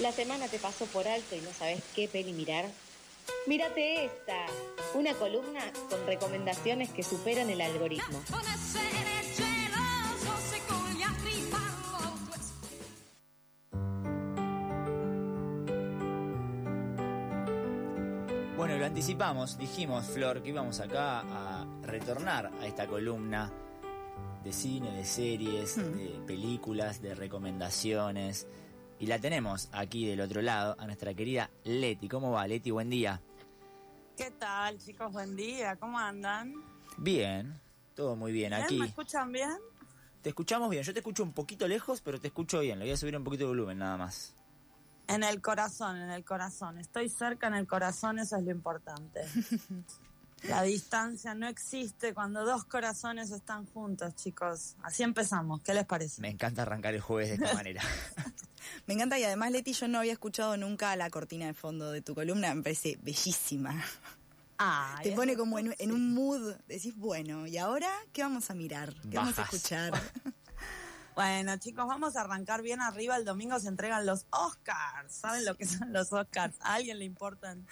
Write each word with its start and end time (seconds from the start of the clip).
¿La 0.00 0.12
semana 0.12 0.46
te 0.48 0.58
pasó 0.58 0.84
por 0.86 1.08
alto 1.08 1.34
y 1.36 1.40
no 1.40 1.52
sabes 1.52 1.82
qué 1.94 2.06
peli 2.08 2.32
mirar? 2.32 2.66
Mírate 3.46 4.04
esta, 4.04 4.46
una 4.94 5.14
columna 5.14 5.60
con 5.88 6.04
recomendaciones 6.06 6.90
que 6.90 7.02
superan 7.02 7.48
el 7.48 7.60
algoritmo. 7.60 8.20
Bueno, 18.56 18.78
lo 18.78 18.86
anticipamos, 18.86 19.58
dijimos, 19.58 20.06
Flor, 20.06 20.42
que 20.42 20.48
íbamos 20.48 20.80
acá 20.80 21.20
a 21.20 21.66
retornar 21.82 22.50
a 22.60 22.66
esta 22.66 22.86
columna 22.86 23.52
de 24.42 24.52
cine, 24.52 24.92
de 24.92 25.04
series, 25.04 25.76
Hmm. 25.76 25.92
de 25.92 26.20
películas, 26.26 27.02
de 27.02 27.14
recomendaciones. 27.14 28.46
Y 28.98 29.06
la 29.06 29.18
tenemos 29.18 29.68
aquí 29.72 30.06
del 30.06 30.20
otro 30.20 30.40
lado, 30.40 30.76
a 30.78 30.86
nuestra 30.86 31.12
querida 31.14 31.50
Leti. 31.64 32.08
¿Cómo 32.08 32.30
va, 32.30 32.46
Leti? 32.46 32.70
Buen 32.70 32.88
día. 32.88 33.20
¿Qué 34.16 34.30
tal, 34.30 34.78
chicos? 34.78 35.12
Buen 35.12 35.36
día. 35.36 35.76
¿Cómo 35.76 35.98
andan? 35.98 36.54
Bien, 36.96 37.60
todo 37.94 38.16
muy 38.16 38.32
bien. 38.32 38.50
¿Bien? 38.50 38.62
Aquí 38.62 38.78
¿Me 38.78 38.86
escuchan 38.86 39.30
bien? 39.32 39.50
te 40.22 40.30
escuchamos 40.30 40.70
bien. 40.70 40.82
Yo 40.82 40.92
te 40.92 41.00
escucho 41.00 41.22
un 41.22 41.32
poquito 41.32 41.68
lejos, 41.68 42.00
pero 42.00 42.20
te 42.20 42.28
escucho 42.28 42.60
bien. 42.60 42.78
Le 42.78 42.86
voy 42.86 42.92
a 42.94 42.96
subir 42.96 43.16
un 43.16 43.22
poquito 43.22 43.44
de 43.44 43.48
volumen, 43.48 43.78
nada 43.78 43.96
más. 43.96 44.34
En 45.06 45.22
el 45.22 45.40
corazón, 45.40 45.98
en 45.98 46.10
el 46.10 46.24
corazón. 46.24 46.78
Estoy 46.78 47.08
cerca 47.08 47.46
en 47.46 47.54
el 47.54 47.66
corazón, 47.66 48.18
eso 48.18 48.36
es 48.36 48.42
lo 48.42 48.50
importante. 48.50 49.20
La 50.42 50.62
distancia 50.62 51.34
no 51.34 51.46
existe 51.46 52.12
cuando 52.12 52.44
dos 52.44 52.64
corazones 52.64 53.30
están 53.30 53.66
juntos, 53.66 54.14
chicos. 54.16 54.76
Así 54.82 55.02
empezamos. 55.02 55.60
¿Qué 55.62 55.74
les 55.74 55.86
parece? 55.86 56.20
Me 56.20 56.30
encanta 56.30 56.62
arrancar 56.62 56.94
el 56.94 57.00
jueves 57.00 57.28
de 57.28 57.34
esta 57.44 57.54
manera. 57.54 57.82
Me 58.86 58.94
encanta 58.94 59.18
y 59.18 59.24
además, 59.24 59.52
Leti, 59.52 59.72
yo 59.72 59.88
no 59.88 59.98
había 59.98 60.12
escuchado 60.12 60.56
nunca 60.56 60.94
la 60.96 61.10
cortina 61.10 61.46
de 61.46 61.54
fondo 61.54 61.90
de 61.92 62.02
tu 62.02 62.14
columna, 62.14 62.54
me 62.54 62.62
parece 62.62 62.98
bellísima. 63.02 63.84
Ay, 64.58 65.10
Te 65.10 65.12
pone 65.12 65.36
como 65.36 65.58
en, 65.58 65.74
en 65.78 65.92
un 65.92 66.14
mood, 66.14 66.54
decís, 66.66 66.96
bueno, 66.96 67.46
¿y 67.46 67.58
ahora 67.58 67.90
qué 68.12 68.22
vamos 68.22 68.50
a 68.50 68.54
mirar? 68.54 68.94
¿Qué 69.10 69.16
vamos 69.16 69.38
a 69.38 69.42
escuchar? 69.42 69.92
Bueno, 71.16 71.56
chicos, 71.56 71.86
vamos 71.86 72.14
a 72.14 72.20
arrancar 72.20 72.60
bien 72.60 72.82
arriba. 72.82 73.16
El 73.16 73.24
domingo 73.24 73.58
se 73.58 73.68
entregan 73.68 74.04
los 74.04 74.26
Oscars. 74.28 75.14
¿Saben 75.14 75.46
lo 75.46 75.54
que 75.54 75.64
son 75.64 75.90
los 75.90 76.12
Oscars? 76.12 76.56
¿A 76.60 76.74
alguien 76.74 76.98
le 76.98 77.06
importan? 77.06 77.66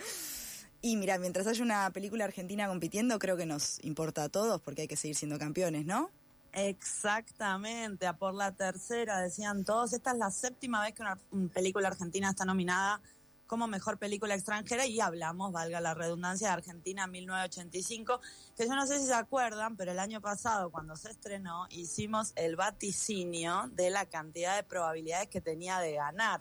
Y 0.81 0.97
mira, 0.97 1.19
mientras 1.19 1.47
haya 1.47 1.62
una 1.62 1.91
película 1.91 2.25
argentina 2.25 2.67
compitiendo, 2.69 3.19
creo 3.19 3.36
que 3.36 3.45
nos 3.45 3.84
importa 3.84 4.25
a 4.25 4.29
todos 4.31 4.62
porque 4.62 4.83
hay 4.83 4.89
que 4.89 4.97
seguir 4.97 5.14
siendo 5.14 5.39
campeones, 5.39 5.84
¿no? 5.84 6.11
Exactamente, 6.55 8.06
a 8.06 8.16
por 8.16 8.33
la 8.33 8.52
tercera, 8.52 9.20
decían 9.20 9.64
todos. 9.64 9.92
Esta 9.92 10.12
es 10.12 10.19
la 10.19 10.30
séptima 10.30 10.83
vez 10.83 10.94
que 10.94 11.02
una 11.02 11.19
película 11.52 11.88
argentina 11.88 12.30
está 12.30 12.44
nominada 12.44 13.00
como 13.48 13.66
mejor 13.66 13.98
película 13.98 14.34
extranjera 14.34 14.86
y 14.86 15.00
hablamos, 15.00 15.52
valga 15.52 15.80
la 15.80 15.94
redundancia, 15.94 16.48
de 16.48 16.55
Argentina 16.55 17.06
1985, 17.06 18.20
que 18.56 18.66
yo 18.66 18.74
no 18.74 18.86
sé 18.86 19.00
si 19.00 19.06
se 19.06 19.14
acuerdan, 19.14 19.77
pero 19.77 19.91
el 19.91 19.98
año 19.98 20.20
pasado 20.20 20.70
cuando 20.70 20.96
se 20.96 21.11
estrenó 21.11 21.66
hicimos 21.70 22.33
el 22.36 22.56
vaticinio 22.56 23.68
de 23.72 23.91
la 23.91 24.06
cantidad 24.06 24.56
de 24.56 24.62
probabilidades 24.62 25.28
que 25.28 25.41
tenía 25.41 25.80
de 25.80 25.94
ganar. 25.94 26.41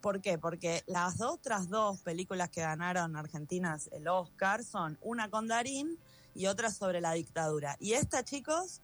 ¿Por 0.00 0.20
qué? 0.20 0.36
Porque 0.36 0.82
las 0.86 1.20
otras 1.22 1.68
dos 1.70 2.02
películas 2.02 2.50
que 2.50 2.60
ganaron 2.60 3.16
argentinas 3.16 3.88
el 3.92 4.06
Oscar 4.08 4.64
son 4.64 4.98
una 5.00 5.30
con 5.30 5.46
Darín 5.46 5.98
y 6.34 6.46
otra 6.46 6.70
sobre 6.70 7.00
la 7.00 7.12
dictadura. 7.12 7.76
Y 7.78 7.92
esta, 7.92 8.22
chicos, 8.24 8.82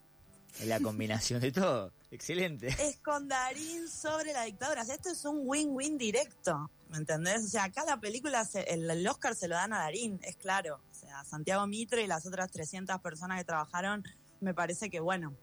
la 0.64 0.80
combinación 0.80 1.40
de 1.40 1.52
todo. 1.52 1.92
Excelente. 2.10 2.66
es 2.68 2.96
con 2.98 3.28
Darín 3.28 3.88
sobre 3.88 4.32
la 4.32 4.42
dictadura. 4.42 4.82
O 4.82 4.84
sea, 4.84 4.94
esto 4.96 5.10
es 5.10 5.24
un 5.24 5.42
win-win 5.44 5.96
directo, 5.96 6.70
¿me 6.90 6.96
entendés? 6.98 7.44
O 7.44 7.48
sea, 7.48 7.64
acá 7.64 7.84
la 7.84 7.98
película, 8.00 8.44
se- 8.44 8.62
el, 8.72 8.90
el 8.90 9.06
Oscar 9.06 9.34
se 9.36 9.46
lo 9.48 9.54
dan 9.54 9.72
a 9.72 9.78
Darín, 9.78 10.18
es 10.22 10.36
claro. 10.36 10.80
O 10.90 10.94
sea, 10.94 11.24
Santiago 11.24 11.66
Mitre 11.68 12.02
y 12.02 12.06
las 12.08 12.26
otras 12.26 12.50
300 12.50 13.00
personas 13.00 13.38
que 13.38 13.44
trabajaron, 13.44 14.04
me 14.40 14.52
parece 14.54 14.90
que, 14.90 14.98
bueno, 15.00 15.34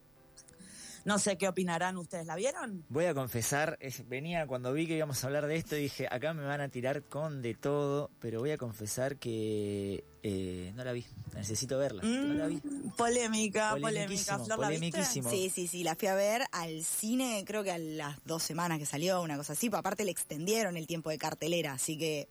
no 1.08 1.18
sé 1.20 1.38
qué 1.38 1.48
opinarán 1.48 1.98
ustedes. 1.98 2.26
¿La 2.28 2.36
vieron? 2.36 2.84
Voy 2.90 3.06
a 3.06 3.14
confesar, 3.14 3.78
es- 3.80 4.08
venía 4.08 4.46
cuando 4.46 4.74
vi 4.74 4.86
que 4.86 4.96
íbamos 4.98 5.24
a 5.24 5.28
hablar 5.28 5.48
de 5.48 5.56
esto, 5.56 5.76
dije, 5.76 6.08
acá 6.12 6.34
me 6.34 6.44
van 6.44 6.62
a 6.62 6.70
tirar 6.70 7.04
con 7.04 7.42
de 7.42 7.56
todo, 7.56 8.12
pero 8.20 8.42
voy 8.42 8.52
a 8.52 8.58
confesar 8.58 9.16
que 9.18 10.04
eh, 10.24 10.74
no 10.76 10.84
la 10.84 10.92
vi, 10.92 11.06
necesito 11.34 11.78
verla, 11.78 12.04
no 12.04 12.34
la 12.34 12.48
vi. 12.48 12.56
Mm, 12.64 12.90
polémica, 12.98 13.72
polémica. 13.80 14.38
¿Flor, 14.40 14.60
la 14.60 14.70
viste? 14.70 14.90
polemiquísimo. 14.92 15.30
Sí, 15.30 15.50
sí, 15.50 15.68
sí, 15.68 15.84
la 15.84 15.96
fui 15.96 16.10
a 16.10 16.16
ver 16.16 16.42
al 16.52 16.84
cine, 16.84 17.44
creo 17.48 17.64
que 17.64 17.72
a 17.72 17.78
las 17.78 18.18
dos 18.26 18.44
semanas 18.44 18.78
que 18.78 18.86
salió, 18.86 19.22
una 19.22 19.38
cosa 19.38 19.54
así, 19.54 19.70
pero 19.70 19.80
aparte 19.80 20.04
le 20.04 20.12
extendieron 20.12 20.76
el 20.76 20.86
tiempo 20.88 21.10
de 21.10 21.18
cartelera, 21.18 21.72
así 21.74 21.98
que 21.98 22.28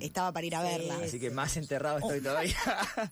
estaba 0.00 0.32
para 0.32 0.46
ir 0.46 0.54
a 0.56 0.62
Sí. 0.62 0.68
verla. 0.68 0.98
Así 1.04 1.20
que 1.20 1.30
más 1.30 1.56
enterrado 1.56 1.98
estoy 1.98 2.20
todavía. 2.22 2.56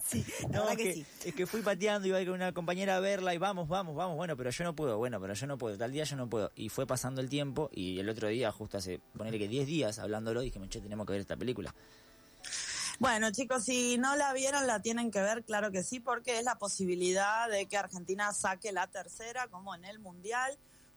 Sí, 0.07 0.25
la 0.43 0.49
No, 0.49 0.67
verdad 0.67 0.71
es 0.73 0.77
que, 0.77 0.85
que, 0.85 0.95
sí. 0.95 1.07
es 1.25 1.35
que 1.35 1.47
fui 1.47 1.63
pateando, 1.63 2.07
iba 2.09 2.19
a 2.19 2.21
ir 2.21 2.27
con 2.29 2.35
una 2.37 2.53
compañera 2.53 2.97
a 2.97 3.01
verla 3.01 3.35
y 3.35 3.39
vamos, 3.39 3.69
vamos, 3.69 3.95
vamos, 3.97 4.17
bueno, 4.17 4.37
pero 4.37 4.51
yo 4.51 4.65
no 4.65 4.75
puedo, 4.77 4.99
bueno, 4.99 5.21
pero 5.21 5.35
yo 5.35 5.47
no 5.47 5.59
puedo, 5.59 5.77
tal 5.79 5.93
día 5.93 6.05
yo 6.05 6.17
no 6.17 6.29
puedo. 6.29 6.53
Y 6.57 6.69
fue 6.69 6.87
pasando 6.87 7.21
el 7.21 7.29
tiempo 7.29 7.71
y 7.73 7.99
el 7.99 8.09
otro 8.09 8.29
día, 8.29 8.53
justo 8.53 8.79
hace, 8.79 9.01
ponerle 9.17 9.39
que 9.39 9.49
10 9.49 9.67
días 9.67 9.99
hablándolo, 9.99 10.41
dije, 10.41 10.61
che, 10.69 10.81
tenemos 10.81 11.07
que 11.07 11.13
ver 11.13 11.21
esta 11.23 11.37
película. 11.37 11.75
Bueno, 12.99 13.31
chicos, 13.31 13.65
si 13.65 13.99
no 13.99 14.17
la 14.17 14.33
vieron, 14.33 14.67
la 14.67 14.81
tienen 14.81 15.11
que 15.11 15.21
ver, 15.21 15.45
claro 15.45 15.71
que 15.71 15.83
sí, 15.83 16.01
porque 16.01 16.39
es 16.39 16.45
la 16.45 16.57
posibilidad 16.57 17.47
de 17.51 17.67
que 17.67 17.77
Argentina 17.77 18.33
saque 18.33 18.73
la 18.73 18.87
tercera, 18.87 19.49
como 19.49 19.75
en 19.75 19.85
el 19.85 19.99
Mundial, 19.99 20.57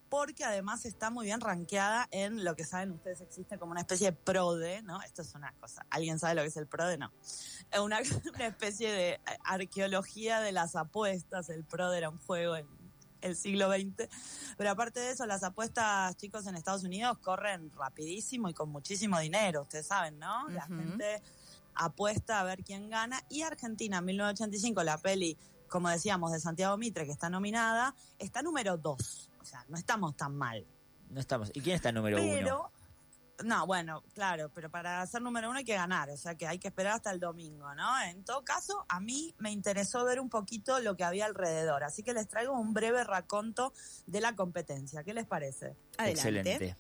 porque 0.10 0.44
además 0.44 0.86
está 0.86 1.10
muy 1.10 1.26
bien 1.26 1.40
rankeada 1.40 2.08
en 2.12 2.44
lo 2.44 2.56
que 2.56 2.66
saben 2.66 2.92
ustedes 2.92 3.22
existe 3.22 3.58
como 3.58 3.72
una 3.72 3.82
especie 3.82 4.12
de 4.12 4.18
PRODE, 4.18 4.82
¿no? 4.82 5.02
Esto 5.02 5.22
es 5.22 5.34
una 5.36 5.54
cosa. 5.60 5.86
¿Alguien 5.90 6.20
sabe 6.20 6.36
lo 6.36 6.42
que 6.42 6.48
es 6.48 6.58
el 6.58 6.68
PRODE? 6.68 6.98
No. 6.98 7.12
Es 7.72 7.80
una, 7.80 8.00
una 8.36 8.48
especie 8.48 8.92
de 8.92 9.20
arqueología 9.44 10.40
de 10.40 10.52
las 10.52 10.76
apuestas. 10.76 11.50
El 11.50 11.64
PRODE 11.64 11.98
era 11.98 12.10
un 12.10 12.20
juego 12.20 12.56
en 12.56 12.68
el 13.22 13.36
siglo 13.36 13.72
XX. 13.72 14.10
Pero 14.58 14.72
aparte 14.72 15.00
de 15.00 15.12
eso, 15.12 15.26
las 15.26 15.44
apuestas, 15.44 16.16
chicos, 16.18 16.48
en 16.48 16.56
Estados 16.56 16.84
Unidos 16.84 17.18
corren 17.20 17.72
rapidísimo 17.76 18.50
y 18.50 18.54
con 18.54 18.70
muchísimo 18.70 19.20
dinero, 19.20 19.64
ustedes 19.64 19.88
saben, 19.88 20.20
¿no? 20.20 20.48
La 20.50 20.66
gente 20.66 21.22
apuesta 21.76 22.40
a 22.40 22.44
ver 22.44 22.64
quién 22.64 22.90
gana. 22.90 23.22
Y 23.30 23.42
Argentina, 23.44 24.02
1985, 24.02 24.84
la 24.84 24.98
peli, 24.98 25.38
como 25.68 25.90
decíamos, 25.90 26.32
de 26.32 26.40
Santiago 26.40 26.78
Mitre, 26.78 27.06
que 27.06 27.12
está 27.12 27.30
nominada, 27.30 27.96
está 28.18 28.42
número 28.42 28.78
dos. 28.78 29.29
O 29.40 29.46
sea, 29.46 29.66
no 29.68 29.78
estamos 29.78 30.16
tan 30.16 30.36
mal. 30.36 30.66
No 31.10 31.20
estamos. 31.20 31.52
¿Y 31.54 31.62
quién 31.62 31.76
está 31.76 31.92
número 31.92 32.18
uno? 32.18 32.32
Pero, 32.32 32.72
no, 33.44 33.66
bueno, 33.66 34.04
claro, 34.14 34.52
pero 34.54 34.70
para 34.70 35.06
ser 35.08 35.22
número 35.22 35.50
uno 35.50 35.60
hay 35.60 35.66
que 35.66 35.76
ganar, 35.76 36.10
o 36.10 36.18
sea 36.18 36.36
que 36.36 36.46
hay 36.46 36.60
que 36.60 36.68
esperar 36.68 36.94
hasta 36.94 37.12
el 37.12 37.20
domingo, 37.20 37.74
¿no? 37.74 38.02
En 38.04 38.24
todo 38.26 38.44
caso, 38.44 38.86
a 38.90 39.00
mí 39.00 39.34
me 39.38 39.52
interesó 39.52 40.04
ver 40.04 40.20
un 40.20 40.30
poquito 40.30 40.80
lo 40.80 40.98
que 40.98 41.04
había 41.04 41.26
alrededor, 41.26 41.84
así 41.84 42.04
que 42.04 42.14
les 42.14 42.28
traigo 42.28 42.54
un 42.54 42.74
breve 42.74 43.04
raconto 43.04 43.74
de 44.06 44.22
la 44.22 44.36
competencia. 44.36 45.04
¿Qué 45.04 45.14
les 45.14 45.26
parece? 45.26 45.78
Adelante. 45.98 46.10
Excelente. 46.12 46.78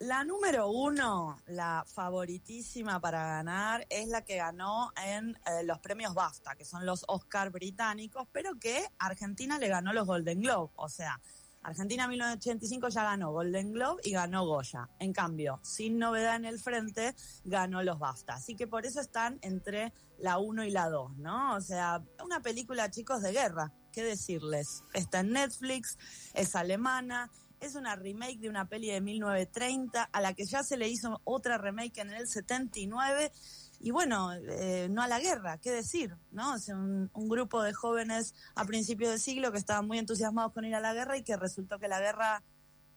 La 0.00 0.24
número 0.24 0.68
uno, 0.68 1.38
la 1.46 1.84
favoritísima 1.86 3.00
para 3.00 3.24
ganar, 3.24 3.86
es 3.88 4.08
la 4.08 4.24
que 4.24 4.36
ganó 4.36 4.92
en 4.96 5.38
eh, 5.46 5.62
los 5.62 5.78
premios 5.78 6.12
BAFTA, 6.12 6.56
que 6.56 6.64
son 6.64 6.84
los 6.84 7.04
Oscar 7.06 7.50
británicos, 7.50 8.26
pero 8.32 8.58
que 8.58 8.84
Argentina 8.98 9.60
le 9.60 9.68
ganó 9.68 9.92
los 9.92 10.04
Golden 10.04 10.40
Globe. 10.40 10.72
O 10.74 10.88
sea, 10.88 11.20
Argentina 11.62 12.04
en 12.04 12.10
1985 12.10 12.88
ya 12.88 13.04
ganó 13.04 13.32
Golden 13.32 13.72
Globe 13.72 14.00
y 14.04 14.12
ganó 14.12 14.46
Goya. 14.46 14.88
En 14.98 15.12
cambio, 15.12 15.60
sin 15.62 15.98
novedad 15.98 16.36
en 16.36 16.44
el 16.44 16.58
frente, 16.58 17.14
ganó 17.44 17.82
los 17.82 17.98
BAFTA. 17.98 18.34
Así 18.34 18.56
que 18.56 18.66
por 18.66 18.84
eso 18.84 19.00
están 19.00 19.38
entre 19.42 19.92
la 20.18 20.38
1 20.38 20.64
y 20.64 20.70
la 20.70 20.88
2, 20.88 21.16
¿no? 21.18 21.54
O 21.56 21.60
sea, 21.60 22.02
una 22.24 22.40
película, 22.40 22.90
chicos, 22.90 23.22
de 23.22 23.32
guerra. 23.32 23.72
¿Qué 23.92 24.02
decirles? 24.02 24.82
Está 24.94 25.20
en 25.20 25.32
Netflix, 25.32 25.98
es 26.34 26.56
alemana, 26.56 27.30
es 27.60 27.76
una 27.76 27.94
remake 27.94 28.40
de 28.40 28.48
una 28.48 28.68
peli 28.68 28.88
de 28.88 29.00
1930 29.00 30.02
a 30.02 30.20
la 30.20 30.34
que 30.34 30.44
ya 30.46 30.62
se 30.62 30.76
le 30.76 30.88
hizo 30.88 31.20
otra 31.24 31.58
remake 31.58 31.98
en 31.98 32.10
el 32.10 32.26
79 32.26 33.30
y 33.82 33.90
bueno, 33.90 34.32
eh, 34.32 34.88
no 34.90 35.02
a 35.02 35.08
la 35.08 35.18
guerra, 35.18 35.58
qué 35.58 35.72
decir, 35.72 36.16
¿no? 36.30 36.58
Sea, 36.58 36.76
un, 36.76 37.10
un 37.12 37.28
grupo 37.28 37.62
de 37.62 37.72
jóvenes 37.72 38.34
a 38.54 38.64
principios 38.64 39.10
del 39.10 39.20
siglo 39.20 39.50
que 39.50 39.58
estaban 39.58 39.86
muy 39.86 39.98
entusiasmados 39.98 40.52
con 40.52 40.64
ir 40.64 40.74
a 40.74 40.80
la 40.80 40.94
guerra 40.94 41.16
y 41.16 41.24
que 41.24 41.36
resultó 41.36 41.78
que 41.80 41.88
la 41.88 42.00
guerra 42.00 42.42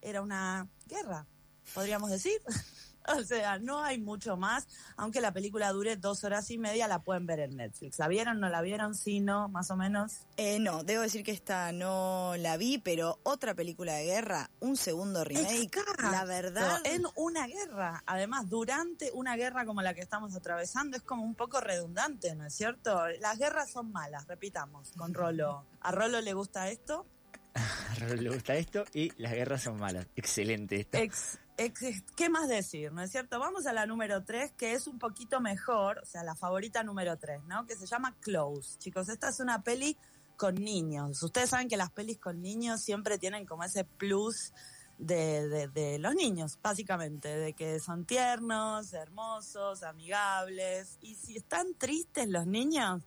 era 0.02 0.22
una 0.22 0.70
guerra, 0.88 1.26
podríamos 1.74 2.12
decir. 2.12 2.40
o 3.18 3.24
sea, 3.24 3.60
no 3.60 3.82
hay 3.82 4.00
mucho 4.00 4.38
más, 4.38 4.68
aunque 4.98 5.22
la 5.22 5.32
película 5.32 5.72
dure 5.72 5.96
dos 5.96 6.24
horas 6.24 6.50
y 6.52 6.58
media, 6.58 6.88
la 6.88 7.00
pueden 7.00 7.26
ver 7.26 7.40
en 7.40 7.58
Netflix. 7.58 8.00
¿La 8.00 8.08
vieron? 8.08 8.40
¿No 8.40 8.50
la 8.50 8.62
vieron? 8.62 8.96
Sí, 8.96 9.20
no, 9.20 9.48
más 9.50 9.72
o 9.72 9.76
menos. 9.76 10.20
Eh, 10.38 10.60
no, 10.60 10.84
debo 10.84 11.04
decir 11.04 11.24
que 11.24 11.32
esta 11.32 11.72
no 11.72 12.34
la 12.38 12.58
vi, 12.58 12.78
pero 12.78 13.20
otra 13.24 13.54
película 13.54 13.94
de 13.94 14.06
guerra, 14.06 14.50
un 14.60 14.78
segundo 14.78 15.24
remake, 15.24 15.64
Exacto. 15.64 16.12
la 16.12 16.26
verdad... 16.26 16.80
En 16.84 17.04
una 17.16 17.48
guerra. 17.48 18.04
Además, 18.06 18.50
durante 18.50 19.12
una 19.14 19.36
guerra 19.36 19.66
como 19.66 19.82
la 19.82 19.94
que 19.94 20.02
estamos 20.02 20.36
atravesando, 20.36 20.98
es 20.98 21.04
como 21.04 21.24
un 21.24 21.36
poco 21.36 21.62
redundante, 21.62 22.36
¿no 22.36 22.46
es 22.46 22.54
cierto? 22.54 23.08
Las 23.20 23.38
guerras 23.38 23.72
son 23.72 23.92
malas, 23.92 24.28
repitamos, 24.28 24.92
con 24.98 25.14
Rolo. 25.14 25.64
¿A 25.82 25.92
Rolo 25.92 26.22
le 26.22 26.34
gusta 26.34 26.70
esto? 26.70 27.06
Le 28.20 28.30
gusta 28.30 28.56
esto 28.56 28.86
y 28.94 29.12
las 29.22 29.34
guerras 29.34 29.64
son 29.64 29.78
malas. 29.78 30.08
Excelente 30.16 30.82
esto. 30.82 30.98
¿Qué 32.16 32.30
más 32.30 32.50
decir, 32.50 32.92
no 32.92 33.02
es 33.02 33.12
cierto? 33.12 33.40
Vamos 33.40 33.66
a 33.66 33.72
la 33.74 33.86
número 33.86 34.24
3, 34.24 34.52
que 34.58 34.74
es 34.74 34.88
un 34.88 35.00
poquito 35.00 35.40
mejor, 35.40 36.00
o 36.00 36.06
sea, 36.06 36.24
la 36.24 36.36
favorita 36.36 36.84
número 36.84 37.18
3, 37.18 37.44
¿no? 37.46 37.66
Que 37.66 37.76
se 37.78 37.86
llama 37.86 38.14
Close. 38.20 38.78
Chicos, 38.80 39.08
esta 39.08 39.30
es 39.30 39.40
una 39.40 39.64
peli 39.64 39.98
con 40.36 40.56
niños. 40.56 41.24
Ustedes 41.24 41.50
saben 41.52 41.70
que 41.70 41.78
las 41.78 41.92
pelis 41.92 42.20
con 42.20 42.42
niños 42.42 42.82
siempre 42.82 43.18
tienen 43.18 43.46
como 43.46 43.64
ese 43.64 43.86
plus 43.86 44.52
de- 44.98 45.70
de 45.70 45.98
los 46.00 46.14
niños, 46.14 46.58
básicamente, 46.62 47.30
de 47.30 47.54
que 47.54 47.80
son 47.80 48.04
tiernos, 48.06 48.92
hermosos, 48.94 49.84
amigables. 49.84 50.98
Y 51.02 51.16
si 51.16 51.38
están 51.38 51.74
tristes 51.76 52.28
los 52.28 52.48
niños, 52.48 53.02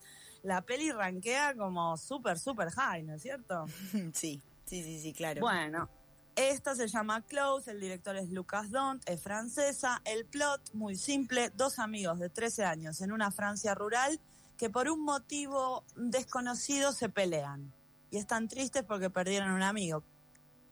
la 0.48 0.62
peli 0.62 0.90
rankea 0.90 1.54
como 1.54 1.96
súper, 1.98 2.38
súper 2.38 2.70
high, 2.70 3.02
¿no 3.02 3.14
es 3.14 3.22
cierto? 3.22 3.66
Sí, 4.14 4.42
sí, 4.64 4.82
sí, 4.82 4.98
sí, 4.98 5.12
claro. 5.12 5.42
Bueno, 5.42 5.88
esta 6.34 6.74
se 6.74 6.88
llama 6.88 7.20
Close, 7.26 7.70
el 7.70 7.80
director 7.80 8.16
es 8.16 8.30
Lucas 8.30 8.70
Dont, 8.70 9.06
es 9.06 9.20
francesa. 9.20 10.00
El 10.04 10.24
plot, 10.24 10.72
muy 10.72 10.96
simple, 10.96 11.50
dos 11.54 11.78
amigos 11.78 12.18
de 12.18 12.30
13 12.30 12.64
años 12.64 13.00
en 13.02 13.12
una 13.12 13.30
Francia 13.30 13.74
rural 13.74 14.20
que 14.56 14.70
por 14.70 14.88
un 14.88 15.04
motivo 15.04 15.84
desconocido 15.96 16.92
se 16.92 17.08
pelean. 17.08 17.72
Y 18.10 18.16
están 18.16 18.48
tristes 18.48 18.84
porque 18.84 19.10
perdieron 19.10 19.50
un 19.50 19.62
amigo. 19.62 20.02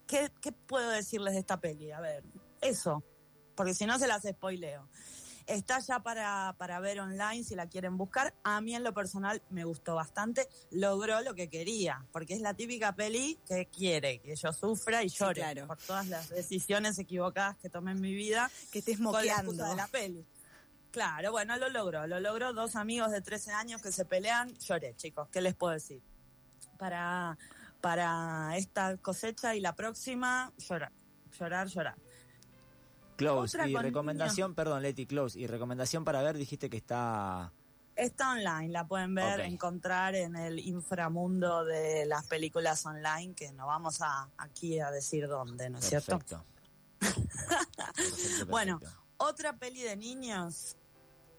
¿Qué, 0.06 0.32
qué 0.40 0.52
puedo 0.52 0.88
decirles 0.88 1.34
de 1.34 1.40
esta 1.40 1.61
peli? 1.61 1.93
A 1.93 2.00
ver, 2.00 2.25
eso, 2.62 3.05
porque 3.55 3.75
si 3.75 3.84
no 3.84 3.99
se 3.99 4.06
las 4.06 4.23
spoileo. 4.23 4.88
Está 5.46 5.78
ya 5.78 6.00
para, 6.00 6.54
para 6.58 6.81
ver 6.81 6.98
online 7.00 7.44
si 7.44 7.54
la 7.54 7.69
quieren 7.69 7.96
buscar. 7.96 8.34
A 8.43 8.60
mí 8.60 8.75
en 8.75 8.82
lo 8.82 8.93
personal 8.93 9.40
me 9.50 9.64
gustó 9.64 9.94
bastante. 9.94 10.48
Logró 10.70 11.20
lo 11.20 11.34
que 11.34 11.48
quería, 11.48 12.04
porque 12.12 12.34
es 12.34 12.40
la 12.40 12.54
típica 12.54 12.94
peli 12.96 13.38
que 13.46 13.66
quiere, 13.66 14.19
que 14.20 14.34
yo 14.34 14.52
sufra 14.52 15.04
y 15.04 15.08
Sí, 15.08 15.19
llore 15.19 15.34
claro. 15.43 15.66
por 15.69 15.78
todas 15.78 16.06
las 16.08 16.28
decisiones 16.31 16.98
equivocadas 16.98 17.56
que 17.58 17.70
tomé 17.70 17.93
en 17.93 18.00
mi 18.00 18.12
vida 18.14 18.50
que 18.72 18.81
estés 18.81 18.96
con 18.96 19.06
la 19.06 19.12
moqueando. 19.12 19.52
excusa 19.52 19.69
de 19.70 19.76
la 19.76 19.87
peli. 19.87 20.26
Claro, 20.90 21.31
bueno, 21.31 21.56
lo 21.58 21.69
logró, 21.69 22.06
lo 22.06 22.19
logró. 22.20 22.52
Dos 22.52 22.75
amigos 22.75 23.10
de 23.12 23.20
13 23.20 23.52
años 23.52 23.82
que 23.82 23.92
se 23.92 24.04
pelean. 24.04 24.52
Lloré, 24.58 24.96
chicos, 24.96 25.28
¿qué 25.31 25.40
les 25.40 25.54
puedo 25.54 25.75
decir? 25.75 26.02
Para, 26.78 27.38
para 27.81 28.56
esta 28.56 28.96
cosecha 28.96 29.54
y 29.54 29.60
la 29.60 29.75
próxima, 29.75 30.52
llorar, 30.58 30.92
llorar, 31.38 31.69
llorar. 31.69 31.94
Close. 33.16 33.56
Otra 33.56 33.68
Y 33.68 33.74
recomendación, 33.74 34.54
perdón, 34.54 34.82
Leti, 34.82 35.06
Close. 35.06 35.38
Y 35.38 35.46
recomendación 35.46 36.04
para 36.04 36.22
ver, 36.22 36.36
dijiste 36.36 36.70
que 36.70 36.76
está. 36.76 37.52
Está 37.94 38.32
online, 38.32 38.68
la 38.68 38.86
pueden 38.86 39.14
ver, 39.14 39.40
encontrar 39.40 40.14
en 40.14 40.36
el 40.36 40.58
inframundo 40.58 41.64
de 41.64 42.04
las 42.04 42.26
películas 42.26 42.84
online, 42.84 43.34
que 43.34 43.52
no 43.52 43.66
vamos 43.66 44.02
a 44.02 44.28
aquí 44.36 44.78
a 44.80 44.90
decir 44.90 45.26
dónde, 45.26 45.70
¿no 45.70 45.78
es 45.78 45.86
cierto? 45.86 46.18
Perfecto. 46.18 46.44
Perfecto, 47.00 48.46
Bueno. 48.48 48.80
Otra 49.18 49.56
peli 49.56 49.80
de 49.82 49.96
niños, 49.96 50.76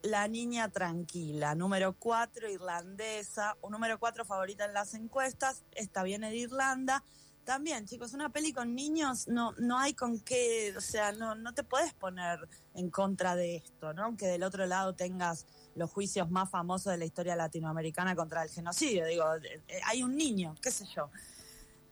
La 0.01 0.27
Niña 0.27 0.69
Tranquila, 0.69 1.53
número 1.53 1.94
4, 1.94 2.50
irlandesa, 2.50 3.56
o 3.62 3.69
número 3.69 4.00
4 4.00 4.25
favorita 4.25 4.65
en 4.65 4.74
las 4.74 4.95
encuestas, 4.95 5.63
esta 5.75 6.01
viene 6.01 6.31
de 6.31 6.38
Irlanda. 6.38 7.03
También, 7.47 7.85
chicos, 7.85 8.13
una 8.13 8.27
peli 8.27 8.51
con 8.51 8.75
niños 8.75 9.29
no, 9.29 9.53
no 9.57 9.79
hay 9.79 9.94
con 9.94 10.19
qué, 10.19 10.73
o 10.75 10.81
sea, 10.81 11.13
no, 11.13 11.33
no 11.33 11.53
te 11.53 11.63
puedes 11.63 11.94
poner 11.94 12.45
en 12.73 12.89
contra 12.89 13.38
de 13.38 13.55
esto, 13.55 13.94
¿no? 13.94 14.03
Aunque 14.03 14.27
del 14.27 14.44
otro 14.44 14.65
lado 14.65 14.95
tengas 14.95 15.45
los 15.73 15.89
juicios 15.89 16.29
más 16.29 16.49
famosos 16.49 16.91
de 16.91 16.97
la 16.97 17.05
historia 17.05 17.38
latinoamericana 17.38 18.17
contra 18.17 18.44
el 18.44 18.49
genocidio. 18.49 19.05
Digo, 19.05 19.23
eh, 19.35 19.79
hay 19.85 20.03
un 20.03 20.17
niño, 20.17 20.55
qué 20.61 20.71
sé 20.71 20.88
yo. 20.94 21.09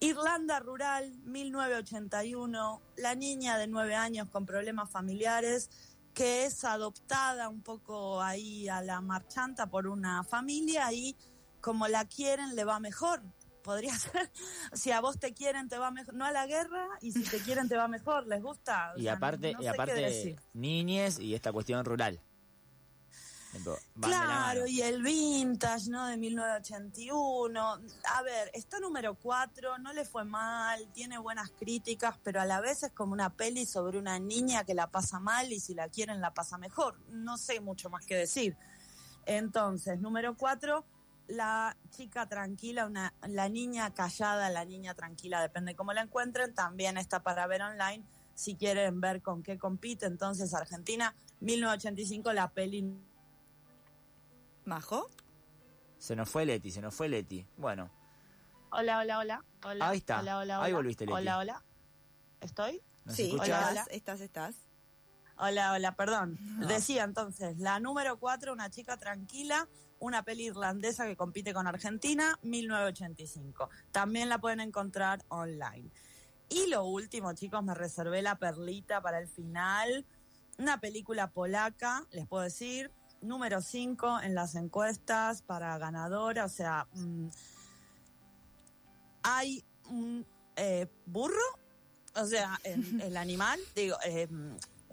Irlanda 0.01 0.59
rural, 0.59 1.13
1981, 1.23 2.81
la 2.97 3.15
niña 3.15 3.57
de 3.57 3.67
nueve 3.67 3.95
años 3.95 4.27
con 4.29 4.45
problemas 4.45 4.89
familiares 4.89 5.69
que 6.13 6.43
es 6.43 6.65
adoptada 6.65 7.47
un 7.47 7.61
poco 7.61 8.21
ahí 8.21 8.67
a 8.67 8.81
la 8.81 8.99
marchanta 8.99 9.67
por 9.67 9.87
una 9.87 10.25
familia 10.25 10.91
y 10.91 11.15
como 11.61 11.87
la 11.87 12.03
quieren 12.03 12.57
le 12.57 12.65
va 12.65 12.81
mejor. 12.81 13.21
Podría 13.65 13.97
ser, 13.97 14.31
si 14.73 14.91
a 14.91 15.01
vos 15.01 15.19
te 15.19 15.33
quieren 15.33 15.67
te 15.67 15.79
va 15.79 15.89
mejor, 15.89 16.13
no 16.13 16.23
a 16.23 16.31
la 16.31 16.45
guerra 16.45 16.87
y 17.01 17.11
si 17.11 17.23
te 17.23 17.39
quieren 17.39 17.67
te 17.67 17.75
va 17.75 17.87
mejor, 17.87 18.27
les 18.27 18.41
gusta. 18.41 18.93
O 18.95 18.99
Y 18.99 19.03
sea, 19.03 19.13
aparte, 19.13 19.53
no 19.53 19.63
y 19.63 19.67
aparte 19.67 20.37
niñes 20.53 21.19
y 21.19 21.33
esta 21.33 21.51
cuestión 21.51 21.83
rural. 21.83 22.21
Claro, 24.01 24.67
y 24.67 24.81
el 24.81 25.01
vintage, 25.01 25.89
¿no? 25.89 26.07
De 26.07 26.17
1981. 26.17 27.59
A 28.13 28.21
ver, 28.21 28.51
está 28.53 28.79
número 28.79 29.15
4, 29.15 29.77
no 29.77 29.93
le 29.93 30.05
fue 30.05 30.25
mal, 30.25 30.87
tiene 30.93 31.17
buenas 31.17 31.51
críticas, 31.51 32.17
pero 32.23 32.41
a 32.41 32.45
la 32.45 32.59
vez 32.59 32.83
es 32.83 32.91
como 32.91 33.13
una 33.13 33.29
peli 33.29 33.65
sobre 33.65 33.97
una 33.97 34.19
niña 34.19 34.63
que 34.63 34.73
la 34.73 34.87
pasa 34.91 35.19
mal 35.19 35.51
y 35.51 35.59
si 35.59 35.73
la 35.73 35.89
quieren 35.89 36.21
la 36.21 36.33
pasa 36.33 36.57
mejor. 36.57 36.99
No 37.09 37.37
sé 37.37 37.61
mucho 37.61 37.89
más 37.89 38.05
que 38.05 38.15
decir. 38.15 38.57
Entonces, 39.25 39.99
número 39.99 40.35
4, 40.35 40.85
la 41.27 41.75
chica 41.89 42.27
tranquila, 42.27 42.85
una, 42.85 43.13
la 43.27 43.49
niña 43.49 43.93
callada, 43.93 44.49
la 44.49 44.65
niña 44.65 44.93
tranquila, 44.93 45.41
depende 45.41 45.75
cómo 45.75 45.93
la 45.93 46.01
encuentren, 46.01 46.53
también 46.53 46.97
está 46.97 47.23
para 47.23 47.47
ver 47.47 47.61
online. 47.61 48.03
Si 48.35 48.55
quieren 48.55 48.99
ver 49.01 49.21
con 49.21 49.41
qué 49.43 49.57
compite, 49.57 50.05
entonces 50.05 50.53
Argentina, 50.53 51.15
1985, 51.39 52.33
la 52.33 52.49
peli 52.51 52.93
¿Majo? 54.65 55.09
Se 55.97 56.15
nos 56.15 56.29
fue 56.29 56.45
Leti, 56.45 56.71
se 56.71 56.81
nos 56.81 56.93
fue 56.93 57.07
Leti. 57.09 57.47
Bueno, 57.57 57.89
Hola, 58.71 58.99
hola, 58.99 59.19
hola. 59.19 59.45
hola 59.63 59.89
Ahí 59.89 59.99
está. 59.99 60.19
Hola, 60.19 60.39
hola, 60.39 60.57
Ahí 60.61 60.71
hola. 60.71 60.75
volviste, 60.75 61.05
Leti. 61.05 61.17
Hola, 61.17 61.37
hola. 61.37 61.65
¿Estoy? 62.41 62.81
¿nos 63.05 63.15
Sí, 63.15 63.23
escuchás? 63.23 63.47
Hola, 63.47 63.57
estás, 63.59 63.71
hola. 63.71 63.95
estás, 63.95 64.21
estás. 64.21 64.55
Hola, 65.37 65.71
hola, 65.73 65.95
perdón. 65.95 66.37
No. 66.59 66.67
Decía 66.67 67.03
entonces, 67.03 67.57
la 67.59 67.79
número 67.79 68.19
4, 68.19 68.51
una 68.51 68.69
chica 68.69 68.97
tranquila, 68.97 69.67
una 69.99 70.23
peli 70.23 70.45
irlandesa 70.45 71.05
que 71.05 71.15
compite 71.15 71.53
con 71.53 71.67
Argentina, 71.67 72.37
1985. 72.41 73.69
También 73.91 74.29
la 74.29 74.39
pueden 74.39 74.59
encontrar 74.59 75.23
online. 75.29 75.91
Y 76.49 76.67
lo 76.67 76.85
último, 76.85 77.33
chicos, 77.33 77.63
me 77.63 77.73
reservé 77.73 78.21
la 78.21 78.37
perlita 78.37 79.01
para 79.01 79.19
el 79.19 79.27
final. 79.27 80.05
Una 80.57 80.79
película 80.79 81.31
polaca, 81.31 82.05
les 82.11 82.27
puedo 82.27 82.43
decir, 82.43 82.91
número 83.21 83.61
5 83.61 84.21
en 84.21 84.35
las 84.35 84.55
encuestas 84.55 85.41
para 85.41 85.77
ganadora. 85.77 86.45
O 86.45 86.49
sea, 86.49 86.87
mm, 86.93 87.27
hay 89.23 89.65
un 89.89 90.25
eh, 90.55 90.87
burro, 91.05 91.59
o 92.15 92.25
sea, 92.25 92.59
el, 92.63 93.01
el 93.01 93.17
animal, 93.17 93.59
digo, 93.75 93.97
eh, 94.05 94.27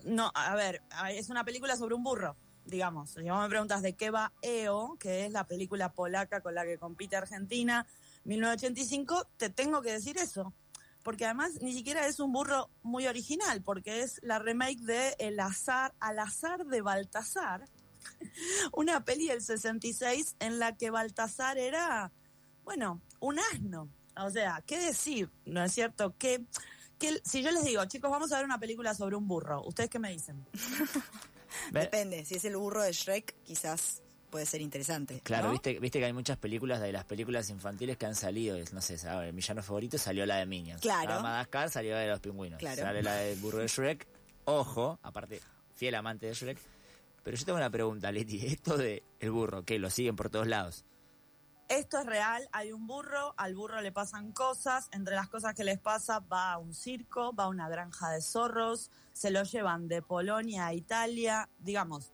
no, 0.04 0.32
a 0.34 0.54
ver, 0.54 0.82
a 0.90 1.04
ver, 1.04 1.16
es 1.16 1.28
una 1.28 1.44
película 1.44 1.76
sobre 1.76 1.94
un 1.94 2.02
burro, 2.02 2.36
digamos. 2.64 3.10
Si 3.10 3.28
vos 3.28 3.42
me 3.42 3.48
preguntas 3.48 3.82
de 3.82 3.94
qué 3.94 4.10
va 4.10 4.32
EO, 4.42 4.96
que 4.98 5.26
es 5.26 5.32
la 5.32 5.46
película 5.46 5.92
polaca 5.92 6.40
con 6.40 6.54
la 6.54 6.64
que 6.64 6.78
compite 6.78 7.16
Argentina, 7.16 7.86
1985, 8.24 9.28
te 9.36 9.50
tengo 9.50 9.82
que 9.82 9.92
decir 9.92 10.18
eso. 10.18 10.54
Porque 11.02 11.24
además 11.24 11.60
ni 11.60 11.72
siquiera 11.72 12.06
es 12.06 12.20
un 12.20 12.32
burro 12.32 12.70
muy 12.82 13.06
original, 13.06 13.62
porque 13.62 14.02
es 14.02 14.20
la 14.22 14.38
remake 14.38 14.80
de 14.80 15.16
El 15.18 15.40
azar, 15.40 15.94
Al 15.98 16.18
azar 16.20 16.64
de 16.66 16.80
Baltasar, 16.80 17.68
una 18.72 19.04
peli 19.04 19.26
del 19.26 19.42
66 19.42 20.36
en 20.38 20.58
la 20.58 20.76
que 20.76 20.90
Baltasar 20.90 21.58
era, 21.58 22.12
bueno, 22.64 23.00
un 23.18 23.38
asno. 23.52 23.88
O 24.16 24.30
sea, 24.30 24.62
¿qué 24.66 24.78
decir? 24.78 25.30
¿No 25.44 25.64
es 25.64 25.72
cierto? 25.72 26.14
Que, 26.18 26.44
que 26.98 27.20
si 27.24 27.42
yo 27.42 27.50
les 27.50 27.64
digo, 27.64 27.84
chicos, 27.86 28.10
vamos 28.10 28.30
a 28.32 28.36
ver 28.36 28.44
una 28.44 28.58
película 28.58 28.94
sobre 28.94 29.16
un 29.16 29.26
burro, 29.26 29.64
¿ustedes 29.66 29.90
qué 29.90 29.98
me 29.98 30.12
dicen? 30.12 30.46
Depende, 31.70 32.24
si 32.24 32.36
es 32.36 32.44
el 32.44 32.56
burro 32.56 32.82
de 32.82 32.92
Shrek, 32.92 33.34
quizás 33.44 34.02
puede 34.30 34.46
ser 34.46 34.62
interesante. 34.62 35.20
Claro, 35.22 35.48
¿no? 35.48 35.52
viste, 35.52 35.78
viste 35.78 35.98
que 35.98 36.06
hay 36.06 36.12
muchas 36.12 36.38
películas 36.38 36.80
de 36.80 36.90
las 36.90 37.04
películas 37.04 37.50
infantiles 37.50 37.98
que 37.98 38.06
han 38.06 38.14
salido. 38.14 38.56
No 38.72 38.80
sé, 38.80 38.96
¿sabes? 38.96 39.28
el 39.28 39.34
villano 39.34 39.62
favorito 39.62 39.98
salió 39.98 40.24
la 40.24 40.36
de 40.36 40.46
Minions. 40.46 40.80
Claro. 40.80 41.10
La 41.10 41.16
de 41.16 41.22
Madagascar 41.22 41.70
salió 41.70 41.92
la 41.92 42.00
de 42.00 42.08
los 42.08 42.20
pingüinos. 42.20 42.58
Claro. 42.58 42.82
Sale 42.82 43.02
la 43.02 43.14
del 43.16 43.38
burro 43.38 43.58
de 43.58 43.68
Shrek. 43.68 44.06
Ojo, 44.46 44.98
aparte, 45.02 45.40
fiel 45.76 45.94
amante 45.94 46.26
de 46.26 46.34
Shrek. 46.34 46.58
Pero 47.22 47.36
yo 47.36 47.44
tengo 47.44 47.58
una 47.58 47.70
pregunta, 47.70 48.10
Leti. 48.10 48.44
Esto 48.46 48.76
de 48.76 49.02
el 49.20 49.30
burro, 49.30 49.64
que 49.64 49.78
lo 49.78 49.90
siguen 49.90 50.16
por 50.16 50.30
todos 50.30 50.46
lados. 50.46 50.84
Esto 51.68 51.98
es 51.98 52.06
real, 52.06 52.48
hay 52.52 52.72
un 52.72 52.86
burro, 52.86 53.34
al 53.36 53.54
burro 53.54 53.80
le 53.80 53.92
pasan 53.92 54.32
cosas, 54.32 54.88
entre 54.92 55.14
las 55.14 55.28
cosas 55.28 55.54
que 55.54 55.64
les 55.64 55.78
pasa 55.78 56.20
va 56.20 56.52
a 56.52 56.58
un 56.58 56.74
circo, 56.74 57.34
va 57.34 57.44
a 57.44 57.48
una 57.48 57.68
granja 57.68 58.10
de 58.10 58.20
zorros, 58.20 58.90
se 59.12 59.30
lo 59.30 59.42
llevan 59.42 59.88
de 59.88 60.02
Polonia 60.02 60.66
a 60.66 60.74
Italia, 60.74 61.48
digamos, 61.58 62.12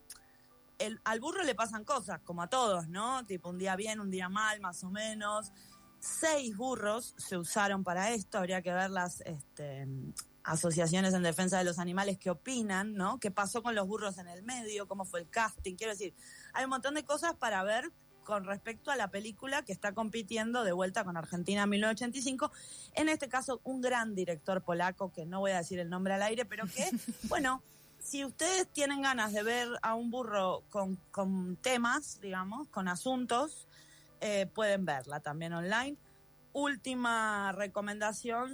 el, 0.79 1.01
al 1.05 1.21
burro 1.21 1.43
le 1.43 1.55
pasan 1.55 1.85
cosas, 1.85 2.21
como 2.25 2.43
a 2.43 2.49
todos, 2.49 2.89
¿no? 2.89 3.27
Tipo 3.27 3.49
un 3.49 3.59
día 3.59 3.77
bien, 3.77 4.01
un 4.01 4.11
día 4.11 4.29
mal, 4.29 4.61
más 4.61 4.85
o 4.85 4.91
menos. 4.91 5.53
Seis 5.99 6.57
burros 6.57 7.15
se 7.19 7.37
usaron 7.37 7.83
para 7.83 8.13
esto, 8.13 8.39
habría 8.39 8.63
que 8.63 8.73
ver 8.73 8.91
las 8.91 9.21
este, 9.23 9.89
asociaciones 10.45 11.15
en 11.15 11.23
defensa 11.23 11.59
de 11.59 11.65
los 11.65 11.79
animales 11.79 12.19
que 12.19 12.31
opinan, 12.31 12.95
¿no? 12.95 13.19
¿Qué 13.19 13.31
pasó 13.31 13.63
con 13.63 13.75
los 13.75 13.87
burros 13.89 14.19
en 14.19 14.29
el 14.29 14.45
medio? 14.45 14.87
¿Cómo 14.87 15.05
fue 15.05 15.21
el 15.21 15.29
casting? 15.29 15.75
Quiero 15.75 15.93
decir, 15.93 16.15
hay 16.53 16.65
un 16.65 16.71
montón 16.71 16.95
de 16.95 17.05
cosas 17.05 17.35
para 17.35 17.63
ver 17.65 17.91
con 18.29 18.45
respecto 18.45 18.91
a 18.91 18.97
la 18.97 19.09
película 19.09 19.63
que 19.63 19.73
está 19.73 19.95
compitiendo 19.95 20.63
de 20.63 20.73
vuelta 20.73 21.03
con 21.03 21.17
Argentina 21.17 21.63
en 21.63 21.71
1985. 21.71 22.53
En 22.93 23.09
este 23.09 23.27
caso, 23.27 23.63
un 23.65 23.81
gran 23.81 24.15
director 24.15 24.61
polaco, 24.61 25.11
que 25.11 25.25
no 25.25 25.41
voy 25.41 25.53
a 25.53 25.57
decir 25.57 25.79
el 25.79 25.89
nombre 25.89 26.13
al 26.13 26.21
aire, 26.21 26.45
pero 26.45 26.67
que, 26.67 26.91
bueno, 27.31 27.63
si 27.99 28.27
ustedes 28.27 28.69
tienen 28.69 29.01
ganas 29.01 29.33
de 29.33 29.43
ver 29.43 29.69
a 29.81 29.95
un 29.95 30.11
burro 30.11 30.63
con, 30.69 30.97
con 31.11 31.57
temas, 31.57 32.21
digamos, 32.21 32.69
con 32.69 32.89
asuntos, 32.89 33.67
eh, 34.21 34.45
pueden 34.55 34.85
verla 34.85 35.21
también 35.21 35.55
online. 35.55 35.97
Última 36.53 37.53
recomendación, 37.53 38.53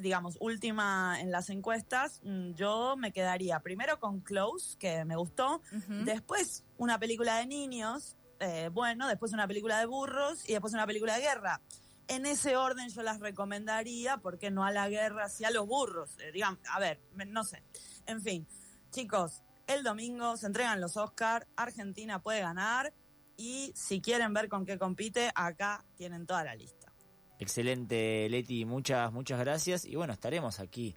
digamos, 0.00 0.36
última 0.40 1.20
en 1.20 1.30
las 1.30 1.48
encuestas, 1.48 2.20
mm, 2.24 2.54
yo 2.54 2.96
me 2.96 3.12
quedaría 3.12 3.60
primero 3.60 4.00
con 4.00 4.18
Close, 4.18 4.76
que 4.78 5.04
me 5.04 5.14
gustó, 5.14 5.62
después 6.04 6.64
una 6.76 6.98
película 6.98 7.36
de 7.36 7.46
niños, 7.46 8.16
eh, 8.42 8.68
bueno, 8.70 9.08
después 9.08 9.32
una 9.32 9.46
película 9.46 9.78
de 9.78 9.86
burros 9.86 10.48
y 10.48 10.52
después 10.52 10.74
una 10.74 10.86
película 10.86 11.14
de 11.14 11.22
guerra. 11.22 11.60
En 12.08 12.26
ese 12.26 12.56
orden 12.56 12.88
yo 12.88 13.02
las 13.02 13.20
recomendaría, 13.20 14.18
porque 14.18 14.50
no 14.50 14.64
a 14.64 14.72
la 14.72 14.88
guerra, 14.88 15.28
sí 15.28 15.44
a 15.44 15.50
los 15.50 15.66
burros. 15.66 16.18
Eh, 16.18 16.32
digan, 16.32 16.58
a 16.68 16.80
ver, 16.80 17.00
no 17.28 17.44
sé. 17.44 17.62
En 18.06 18.20
fin, 18.20 18.46
chicos, 18.90 19.42
el 19.68 19.84
domingo 19.84 20.36
se 20.36 20.46
entregan 20.46 20.80
los 20.80 20.96
Oscar, 20.96 21.46
Argentina 21.56 22.20
puede 22.20 22.40
ganar 22.40 22.92
y 23.36 23.72
si 23.76 24.00
quieren 24.00 24.34
ver 24.34 24.48
con 24.48 24.66
qué 24.66 24.76
compite, 24.76 25.30
acá 25.34 25.84
tienen 25.94 26.26
toda 26.26 26.42
la 26.42 26.56
lista. 26.56 26.92
Excelente, 27.38 28.28
Leti, 28.28 28.64
muchas, 28.64 29.12
muchas 29.12 29.38
gracias. 29.38 29.84
Y 29.84 29.94
bueno, 29.94 30.12
estaremos 30.12 30.58
aquí 30.58 30.96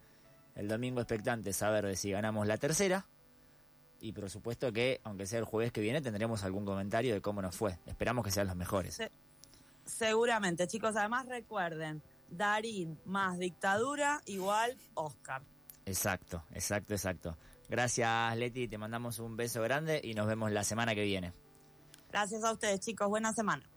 el 0.56 0.68
domingo 0.68 1.00
expectantes 1.00 1.62
a 1.62 1.70
ver 1.70 1.96
si 1.96 2.12
ganamos 2.12 2.48
la 2.48 2.58
tercera. 2.58 3.08
Y 4.06 4.12
por 4.12 4.30
supuesto 4.30 4.72
que, 4.72 5.02
aunque 5.04 5.26
sea 5.26 5.40
el 5.40 5.46
jueves 5.46 5.72
que 5.72 5.82
viene, 5.82 6.00
tendremos 6.00 6.44
algún 6.44 6.64
comentario 6.64 7.14
de 7.16 7.22
cómo 7.22 7.42
nos 7.42 7.56
fue. 7.56 7.80
Esperamos 7.88 8.24
que 8.24 8.30
sean 8.30 8.46
los 8.46 8.56
mejores. 8.56 8.94
Se- 8.94 9.12
seguramente, 9.84 10.68
chicos, 10.68 10.96
además 10.96 11.26
recuerden, 11.28 12.04
Darín 12.30 13.00
más 13.06 13.40
dictadura 13.40 14.22
igual 14.28 14.78
Oscar. 14.94 15.42
Exacto, 15.86 16.44
exacto, 16.54 16.94
exacto. 16.94 17.38
Gracias, 17.68 18.38
Leti. 18.38 18.68
Te 18.68 18.78
mandamos 18.78 19.18
un 19.18 19.36
beso 19.38 19.62
grande 19.64 20.02
y 20.04 20.14
nos 20.14 20.28
vemos 20.28 20.52
la 20.52 20.64
semana 20.64 20.94
que 20.94 21.04
viene. 21.04 21.34
Gracias 22.12 22.44
a 22.44 22.52
ustedes, 22.52 22.80
chicos. 22.82 23.08
Buena 23.10 23.34
semana. 23.34 23.68